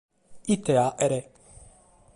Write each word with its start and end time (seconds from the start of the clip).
Ite 0.53 0.73
fàghere? 0.77 1.19